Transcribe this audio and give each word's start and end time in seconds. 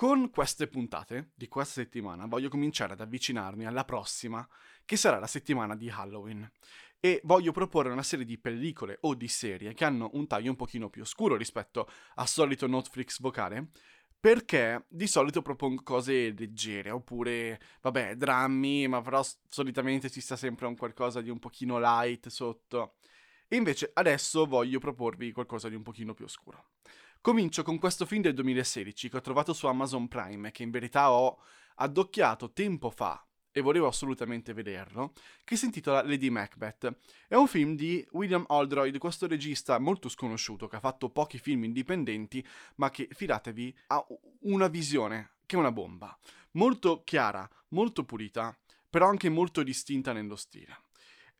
Con 0.00 0.30
queste 0.30 0.66
puntate 0.66 1.32
di 1.34 1.46
questa 1.46 1.82
settimana 1.82 2.24
voglio 2.24 2.48
cominciare 2.48 2.94
ad 2.94 3.02
avvicinarmi 3.02 3.66
alla 3.66 3.84
prossima, 3.84 4.48
che 4.86 4.96
sarà 4.96 5.18
la 5.18 5.26
settimana 5.26 5.76
di 5.76 5.90
Halloween. 5.90 6.50
E 6.98 7.20
voglio 7.24 7.52
proporre 7.52 7.90
una 7.90 8.02
serie 8.02 8.24
di 8.24 8.38
pellicole 8.38 8.96
o 9.02 9.14
di 9.14 9.28
serie 9.28 9.74
che 9.74 9.84
hanno 9.84 10.08
un 10.14 10.26
taglio 10.26 10.48
un 10.48 10.56
pochino 10.56 10.88
più 10.88 11.02
oscuro 11.02 11.36
rispetto 11.36 11.86
al 12.14 12.26
solito 12.28 12.66
Netflix 12.66 13.20
vocale, 13.20 13.72
perché 14.18 14.86
di 14.88 15.06
solito 15.06 15.42
propongo 15.42 15.82
cose 15.82 16.32
leggere, 16.32 16.90
oppure, 16.90 17.60
vabbè, 17.82 18.14
drammi, 18.16 18.88
ma 18.88 19.02
però 19.02 19.22
solitamente 19.50 20.08
ci 20.08 20.22
sta 20.22 20.34
sempre 20.34 20.66
un 20.66 20.76
qualcosa 20.76 21.20
di 21.20 21.28
un 21.28 21.38
pochino 21.38 21.78
light 21.78 22.28
sotto. 22.28 22.94
E 23.46 23.54
invece 23.54 23.90
adesso 23.92 24.46
voglio 24.46 24.78
proporvi 24.78 25.30
qualcosa 25.32 25.68
di 25.68 25.74
un 25.74 25.82
pochino 25.82 26.14
più 26.14 26.24
oscuro. 26.24 26.68
Comincio 27.22 27.62
con 27.62 27.78
questo 27.78 28.06
film 28.06 28.22
del 28.22 28.32
2016 28.32 29.10
che 29.10 29.16
ho 29.18 29.20
trovato 29.20 29.52
su 29.52 29.66
Amazon 29.66 30.08
Prime 30.08 30.50
che 30.52 30.62
in 30.62 30.70
verità 30.70 31.12
ho 31.12 31.38
addocchiato 31.74 32.50
tempo 32.50 32.88
fa 32.88 33.22
e 33.52 33.60
volevo 33.60 33.86
assolutamente 33.86 34.54
vederlo, 34.54 35.12
che 35.44 35.56
si 35.56 35.66
intitola 35.66 36.02
Lady 36.02 36.30
Macbeth. 36.30 36.90
È 37.28 37.34
un 37.34 37.46
film 37.46 37.76
di 37.76 38.02
William 38.12 38.44
Oldroyd, 38.46 38.96
questo 38.96 39.26
regista 39.26 39.78
molto 39.78 40.08
sconosciuto 40.08 40.66
che 40.66 40.76
ha 40.76 40.80
fatto 40.80 41.10
pochi 41.10 41.38
film 41.38 41.64
indipendenti, 41.64 42.42
ma 42.76 42.88
che, 42.88 43.06
fidatevi, 43.10 43.76
ha 43.88 44.02
una 44.44 44.68
visione 44.68 45.32
che 45.44 45.56
è 45.56 45.58
una 45.58 45.72
bomba. 45.72 46.16
Molto 46.52 47.02
chiara, 47.04 47.46
molto 47.68 48.02
pulita, 48.04 48.56
però 48.88 49.08
anche 49.08 49.28
molto 49.28 49.62
distinta 49.62 50.14
nello 50.14 50.36
stile. 50.36 50.84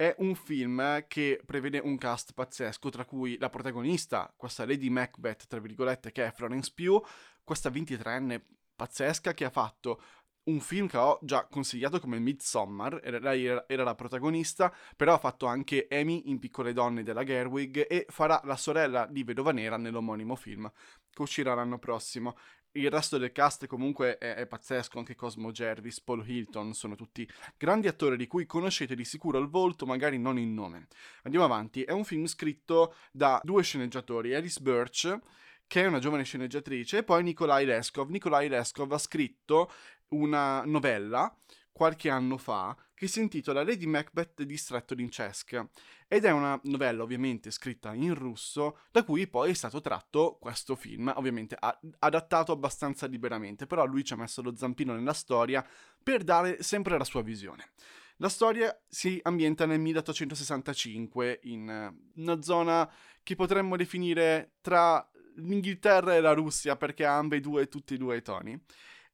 È 0.01 0.15
un 0.21 0.35
film 0.35 1.05
che 1.09 1.43
prevede 1.45 1.79
un 1.79 1.99
cast 1.99 2.33
pazzesco, 2.33 2.89
tra 2.89 3.05
cui 3.05 3.37
la 3.37 3.51
protagonista, 3.51 4.33
questa 4.35 4.65
Lady 4.65 4.89
Macbeth, 4.89 5.47
tra 5.47 5.61
virgolette, 5.61 6.11
che 6.11 6.25
è 6.25 6.33
Florence 6.33 6.73
Pugh, 6.75 7.07
questa 7.45 7.69
23enne 7.69 8.41
pazzesca 8.75 9.35
che 9.35 9.45
ha 9.45 9.51
fatto 9.51 10.01
un 10.45 10.59
film 10.61 10.87
che 10.87 10.97
ho 10.97 11.19
già 11.21 11.47
consigliato 11.51 12.01
come 12.01 12.19
Midsommar, 12.19 12.99
lei 13.21 13.45
era, 13.45 13.65
era, 13.69 13.85
la 13.85 13.95
protagonista, 13.95 14.75
però 14.97 15.13
ha 15.13 15.19
fatto 15.19 15.45
anche 15.45 15.87
Amy 15.91 16.31
in 16.31 16.39
Piccole 16.39 16.73
Donne 16.73 17.03
della 17.03 17.23
Gerwig 17.23 17.87
e 17.87 18.07
farà 18.09 18.41
la 18.45 18.57
sorella 18.57 19.05
di 19.05 19.23
Vedova 19.23 19.53
Nera 19.53 19.77
nell'omonimo 19.77 20.35
film 20.35 20.73
che 21.11 21.21
uscirà 21.21 21.53
l'anno 21.53 21.79
prossimo 21.79 22.39
il 22.73 22.91
resto 22.91 23.19
del 23.19 23.33
cast 23.33 23.67
comunque 23.67 24.19
è, 24.19 24.35
è, 24.35 24.47
pazzesco, 24.47 24.99
anche 24.99 25.15
Cosmo 25.15 25.51
Jervis, 25.51 26.01
Paul 26.01 26.29
Hilton, 26.29 26.73
sono 26.73 26.95
tutti 26.95 27.29
grandi 27.57 27.89
attori 27.89 28.17
di 28.17 28.27
cui 28.27 28.47
conoscete 28.47 28.95
di 28.95 29.05
sicuro 29.05 29.39
il 29.39 29.49
volto, 29.49 29.87
magari 29.87 30.19
non 30.19 30.39
il 30.39 30.49
nome. 30.49 30.87
Andiamo 31.23 31.47
avanti, 31.47 31.83
è 31.83 31.93
un 31.93 32.05
film 32.05 32.27
scritto 32.27 32.95
da 33.11 33.41
due 33.43 33.63
sceneggiatori, 33.63 34.35
Alice 34.35 34.61
Birch, 34.61 35.19
che 35.67 35.83
è 35.83 35.87
una 35.87 35.99
giovane 35.99 36.25
sceneggiatrice, 36.25 36.99
e 36.99 37.03
poi 37.05 37.23
Nikolai 37.23 37.65
Leskov. 37.65 38.11
Nikolai 38.11 38.49
Leskov 38.49 38.93
ha 38.93 38.99
scritto 38.99 39.71
una 40.09 40.63
novella 40.65 41.35
qualche 41.73 42.11
anno 42.11 42.37
fa 42.37 42.77
che 43.01 43.09
si 43.09 43.21
intitola 43.21 43.65
Lady 43.65 43.87
Macbeth 43.87 44.43
di 44.43 44.59
Stretto-Lincesk 44.59 45.69
ed 46.07 46.27
è 46.27 46.31
una 46.33 46.61
novella 46.65 47.03
ovviamente 47.03 47.51
scritta 47.51 47.95
in 47.95 48.15
russo 48.15 48.81
da 48.91 49.05
cui 49.05 49.27
poi 49.27 49.53
è 49.53 49.55
stato 49.55 49.81
tratto 49.81 50.37
questo 50.39 50.77
film, 50.77 51.11
ovviamente 51.17 51.57
adattato 51.99 52.53
abbastanza 52.53 53.07
liberamente, 53.07 53.67
però 53.67 53.87
lui 53.87 54.05
ci 54.05 54.13
ha 54.13 54.17
messo 54.17 54.43
lo 54.43 54.55
zampino 54.55 54.93
nella 54.93 55.15
storia 55.15 55.67
per 56.03 56.25
dare 56.25 56.63
sempre 56.63 56.99
la 56.99 57.05
sua 57.05 57.23
visione. 57.23 57.71
La 58.19 58.29
storia 58.29 58.79
si 58.87 59.19
ambienta 59.23 59.65
nel 59.65 59.81
1865 59.81 61.41
in 61.45 61.95
una 62.17 62.43
zona 62.43 62.93
che 63.23 63.35
potremmo 63.35 63.77
definire 63.77 64.57
tra 64.61 65.11
l'Inghilterra 65.37 66.17
e 66.17 66.21
la 66.21 66.35
Russia 66.35 66.77
perché 66.77 67.07
ha 67.07 67.17
ambedue 67.17 67.67
tutti 67.67 67.95
e 67.95 67.97
due 67.97 68.19
i 68.19 68.23
toni 68.23 68.63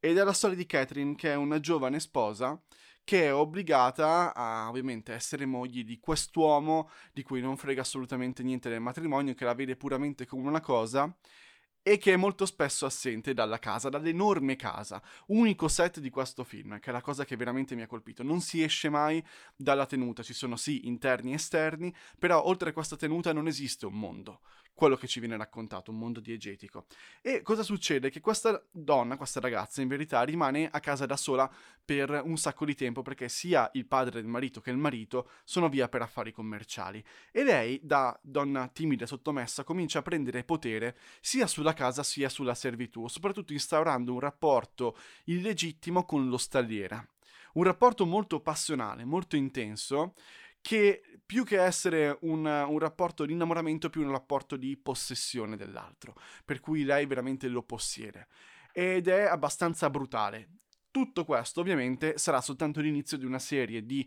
ed 0.00 0.18
è 0.18 0.24
la 0.24 0.32
storia 0.32 0.56
di 0.56 0.66
Catherine 0.66 1.14
che 1.14 1.30
è 1.30 1.36
una 1.36 1.60
giovane 1.60 2.00
sposa 2.00 2.60
che 3.06 3.26
è 3.26 3.32
obbligata 3.32 4.34
a 4.34 4.68
ovviamente 4.68 5.12
essere 5.12 5.46
moglie 5.46 5.84
di 5.84 6.00
quest'uomo 6.00 6.90
di 7.12 7.22
cui 7.22 7.40
non 7.40 7.56
frega 7.56 7.82
assolutamente 7.82 8.42
niente 8.42 8.68
del 8.68 8.80
matrimonio, 8.80 9.32
che 9.34 9.44
la 9.44 9.54
vede 9.54 9.76
puramente 9.76 10.26
come 10.26 10.48
una 10.48 10.60
cosa 10.60 11.16
e 11.80 11.98
che 11.98 12.14
è 12.14 12.16
molto 12.16 12.46
spesso 12.46 12.84
assente 12.84 13.32
dalla 13.32 13.60
casa, 13.60 13.88
dall'enorme 13.88 14.56
casa, 14.56 15.00
unico 15.26 15.68
set 15.68 16.00
di 16.00 16.10
questo 16.10 16.42
film, 16.42 16.80
che 16.80 16.90
è 16.90 16.92
la 16.92 17.00
cosa 17.00 17.24
che 17.24 17.36
veramente 17.36 17.76
mi 17.76 17.82
ha 17.82 17.86
colpito. 17.86 18.24
Non 18.24 18.40
si 18.40 18.60
esce 18.64 18.88
mai 18.88 19.24
dalla 19.54 19.86
tenuta, 19.86 20.24
ci 20.24 20.34
sono 20.34 20.56
sì 20.56 20.88
interni 20.88 21.30
e 21.30 21.34
esterni, 21.36 21.94
però 22.18 22.44
oltre 22.44 22.70
a 22.70 22.72
questa 22.72 22.96
tenuta 22.96 23.32
non 23.32 23.46
esiste 23.46 23.86
un 23.86 23.94
mondo 23.94 24.40
quello 24.76 24.94
che 24.94 25.06
ci 25.08 25.20
viene 25.20 25.38
raccontato, 25.38 25.90
un 25.90 25.98
mondo 25.98 26.20
diegetico. 26.20 26.84
E 27.22 27.40
cosa 27.40 27.62
succede? 27.62 28.10
Che 28.10 28.20
questa 28.20 28.62
donna, 28.70 29.16
questa 29.16 29.40
ragazza, 29.40 29.80
in 29.80 29.88
verità 29.88 30.22
rimane 30.22 30.68
a 30.70 30.80
casa 30.80 31.06
da 31.06 31.16
sola 31.16 31.50
per 31.82 32.20
un 32.22 32.36
sacco 32.36 32.66
di 32.66 32.74
tempo 32.74 33.00
perché 33.00 33.30
sia 33.30 33.70
il 33.72 33.86
padre 33.86 34.20
del 34.20 34.28
marito 34.28 34.60
che 34.60 34.70
il 34.70 34.76
marito 34.76 35.30
sono 35.44 35.70
via 35.70 35.88
per 35.88 36.02
affari 36.02 36.30
commerciali. 36.30 37.02
E 37.32 37.42
lei, 37.42 37.80
da 37.82 38.16
donna 38.22 38.68
timida 38.68 39.04
e 39.04 39.06
sottomessa, 39.06 39.64
comincia 39.64 40.00
a 40.00 40.02
prendere 40.02 40.44
potere 40.44 40.98
sia 41.20 41.46
sulla 41.46 41.72
casa 41.72 42.02
sia 42.02 42.28
sulla 42.28 42.54
servitù, 42.54 43.08
soprattutto 43.08 43.54
instaurando 43.54 44.12
un 44.12 44.20
rapporto 44.20 44.96
illegittimo 45.24 46.04
con 46.04 46.28
l'ostalliera. 46.28 47.02
Un 47.54 47.62
rapporto 47.62 48.04
molto 48.04 48.40
passionale, 48.40 49.06
molto 49.06 49.34
intenso, 49.34 50.12
che 50.66 51.00
più 51.24 51.44
che 51.44 51.62
essere 51.62 52.18
un, 52.22 52.44
un, 52.44 52.78
rapporto 52.80 53.24
di 53.24 53.32
innamoramento, 53.32 53.88
più 53.88 54.02
un 54.02 54.10
rapporto 54.10 54.56
di 54.56 54.76
possessione 54.76 55.54
dell'altro, 55.56 56.16
per 56.44 56.58
cui 56.58 56.82
lei 56.82 57.06
veramente 57.06 57.46
lo 57.46 57.62
possiede. 57.62 58.26
Ed 58.72 59.06
è 59.06 59.26
abbastanza 59.26 59.88
brutale. 59.90 60.48
Tutto 60.90 61.24
questo 61.24 61.60
ovviamente 61.60 62.18
sarà 62.18 62.40
soltanto 62.40 62.80
l'inizio 62.80 63.16
di 63.16 63.24
una 63.24 63.38
serie 63.38 63.86
di 63.86 64.04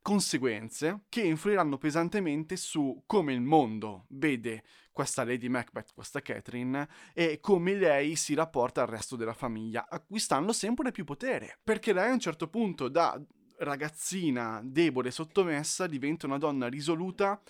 conseguenze 0.00 1.06
che 1.08 1.22
influiranno 1.22 1.78
pesantemente 1.78 2.56
su 2.56 3.02
come 3.04 3.32
il 3.32 3.40
mondo 3.40 4.06
vede 4.10 4.62
questa 4.92 5.24
Lady 5.24 5.48
Macbeth, 5.48 5.92
questa 5.94 6.22
Catherine, 6.22 6.88
e 7.12 7.40
come 7.40 7.74
lei 7.74 8.14
si 8.14 8.34
rapporta 8.34 8.82
al 8.82 8.88
resto 8.88 9.16
della 9.16 9.34
famiglia, 9.34 9.88
acquistando 9.88 10.52
sempre 10.52 10.92
più 10.92 11.02
potere. 11.02 11.58
Perché 11.64 11.92
lei 11.92 12.08
a 12.08 12.12
un 12.12 12.20
certo 12.20 12.48
punto 12.48 12.88
da 12.88 13.20
ragazzina 13.58 14.60
debole 14.62 15.08
e 15.08 15.12
sottomessa 15.12 15.86
diventa 15.86 16.26
una 16.26 16.38
donna 16.38 16.68
risoluta 16.68 17.40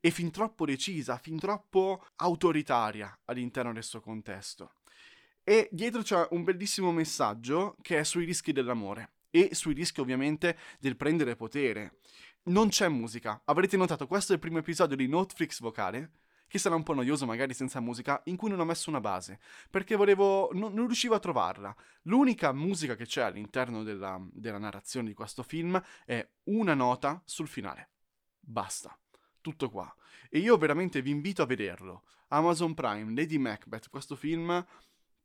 e 0.00 0.10
fin 0.10 0.30
troppo 0.30 0.64
decisa, 0.64 1.18
fin 1.18 1.38
troppo 1.38 2.04
autoritaria 2.16 3.18
all'interno 3.24 3.72
del 3.72 3.84
suo 3.84 4.00
contesto. 4.00 4.72
E 5.42 5.68
dietro 5.72 6.02
c'è 6.02 6.26
un 6.30 6.44
bellissimo 6.44 6.92
messaggio 6.92 7.76
che 7.80 7.98
è 7.98 8.04
sui 8.04 8.24
rischi 8.24 8.52
dell'amore 8.52 9.12
e 9.30 9.54
sui 9.54 9.74
rischi 9.74 10.00
ovviamente 10.00 10.56
del 10.78 10.96
prendere 10.96 11.36
potere. 11.36 11.98
Non 12.44 12.68
c'è 12.68 12.88
musica. 12.88 13.40
Avrete 13.44 13.76
notato, 13.76 14.06
questo 14.06 14.32
è 14.32 14.34
il 14.36 14.40
primo 14.40 14.58
episodio 14.58 14.96
di 14.96 15.08
Noteflix 15.08 15.60
vocale 15.60 16.10
che 16.48 16.58
sarà 16.58 16.74
un 16.74 16.82
po' 16.82 16.94
noioso 16.94 17.26
magari 17.26 17.54
senza 17.54 17.78
musica, 17.80 18.20
in 18.24 18.36
cui 18.36 18.48
non 18.48 18.58
ho 18.58 18.64
messo 18.64 18.90
una 18.90 19.00
base, 19.00 19.38
perché 19.70 19.94
volevo, 19.94 20.50
non, 20.52 20.72
non 20.72 20.86
riuscivo 20.86 21.14
a 21.14 21.20
trovarla. 21.20 21.74
L'unica 22.02 22.52
musica 22.52 22.96
che 22.96 23.06
c'è 23.06 23.22
all'interno 23.22 23.82
della, 23.82 24.20
della 24.32 24.58
narrazione 24.58 25.08
di 25.08 25.14
questo 25.14 25.42
film 25.42 25.80
è 26.04 26.26
una 26.44 26.74
nota 26.74 27.22
sul 27.24 27.46
finale. 27.46 27.90
Basta. 28.40 28.98
Tutto 29.40 29.70
qua. 29.70 29.94
E 30.28 30.38
io 30.40 30.56
veramente 30.56 31.00
vi 31.00 31.10
invito 31.10 31.42
a 31.42 31.46
vederlo. 31.46 32.02
Amazon 32.28 32.74
Prime, 32.74 33.14
Lady 33.14 33.38
Macbeth, 33.38 33.88
questo 33.88 34.16
film 34.16 34.66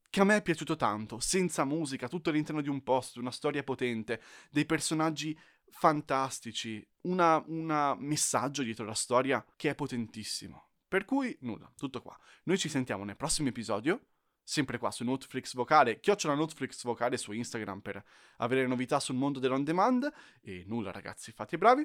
che 0.10 0.20
a 0.20 0.26
me 0.26 0.38
è 0.38 0.42
piaciuto 0.44 0.76
tanto, 0.76 1.20
senza 1.20 1.66
musica, 1.66 2.08
tutto 2.08 2.30
all'interno 2.30 2.62
di 2.62 2.70
un 2.70 2.84
posto, 2.84 3.20
una 3.20 3.32
storia 3.32 3.64
potente, 3.64 4.22
dei 4.52 4.64
personaggi 4.64 5.36
fantastici, 5.72 6.88
un 7.02 7.96
messaggio 7.98 8.62
dietro 8.62 8.86
la 8.86 8.94
storia 8.94 9.44
che 9.56 9.72
è 9.72 9.76
potentissimo. 9.76 10.73
Per 10.94 11.06
cui, 11.06 11.36
nulla, 11.40 11.74
tutto 11.76 12.04
qua. 12.04 12.16
Noi 12.44 12.60
ci 12.60 12.70
sentiamo 12.70 13.04
nel 13.04 13.16
prossimo 13.16 13.48
episodio, 13.48 14.10
sempre 14.44 14.78
qua 14.78 14.92
su 14.92 15.04
Netflix 15.04 15.56
Vocale, 15.56 16.00
chiocciola 16.00 16.36
Netflix 16.36 16.84
Vocale 16.84 17.18
su 17.18 17.32
Instagram 17.32 17.80
per 17.80 18.06
avere 18.38 18.68
novità 18.68 19.00
sul 19.00 19.16
mondo 19.16 19.40
dell'on 19.40 19.64
demand. 19.64 20.08
E 20.42 20.66
nulla 20.68 20.92
ragazzi, 20.92 21.32
fate 21.32 21.58
bravi 21.58 21.84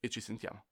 e 0.00 0.08
ci 0.08 0.20
sentiamo. 0.20 0.69